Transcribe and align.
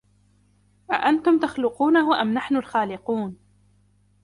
أَأَنتُمْ 0.91 1.39
تَخْلُقُونَهُ 1.39 2.21
أَمْ 2.21 2.33
نَحْنُ 2.33 2.55
الْخَالِقُونَ 2.55 3.37